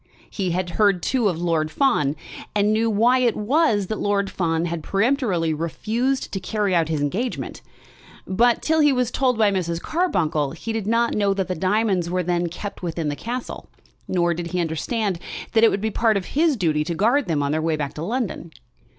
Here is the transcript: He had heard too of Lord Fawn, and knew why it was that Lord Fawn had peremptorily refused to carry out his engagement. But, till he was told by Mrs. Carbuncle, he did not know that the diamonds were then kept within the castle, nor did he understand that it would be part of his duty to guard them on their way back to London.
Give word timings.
He 0.31 0.49
had 0.49 0.71
heard 0.81 1.03
too 1.03 1.29
of 1.29 1.39
Lord 1.39 1.69
Fawn, 1.69 2.15
and 2.55 2.73
knew 2.73 2.89
why 2.89 3.19
it 3.19 3.35
was 3.37 3.85
that 3.85 3.99
Lord 3.99 4.31
Fawn 4.31 4.65
had 4.65 4.81
peremptorily 4.81 5.53
refused 5.53 6.31
to 6.31 6.39
carry 6.39 6.73
out 6.73 6.89
his 6.89 7.01
engagement. 7.01 7.61
But, 8.25 8.63
till 8.63 8.79
he 8.79 8.91
was 8.91 9.11
told 9.11 9.37
by 9.37 9.51
Mrs. 9.51 9.79
Carbuncle, 9.79 10.53
he 10.53 10.73
did 10.73 10.87
not 10.87 11.13
know 11.13 11.35
that 11.35 11.47
the 11.47 11.53
diamonds 11.53 12.09
were 12.09 12.23
then 12.23 12.47
kept 12.49 12.81
within 12.81 13.09
the 13.09 13.15
castle, 13.15 13.69
nor 14.07 14.33
did 14.33 14.47
he 14.47 14.59
understand 14.59 15.19
that 15.51 15.63
it 15.63 15.69
would 15.69 15.81
be 15.81 15.91
part 15.91 16.17
of 16.17 16.25
his 16.33 16.57
duty 16.57 16.83
to 16.85 16.95
guard 16.95 17.27
them 17.27 17.43
on 17.43 17.51
their 17.51 17.61
way 17.61 17.75
back 17.75 17.93
to 17.93 18.01
London. 18.01 18.51